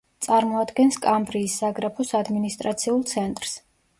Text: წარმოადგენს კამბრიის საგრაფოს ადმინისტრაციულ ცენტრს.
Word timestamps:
წარმოადგენს 0.25 0.95
კამბრიის 1.03 1.57
საგრაფოს 1.63 2.15
ადმინისტრაციულ 2.23 3.07
ცენტრს. 3.15 3.55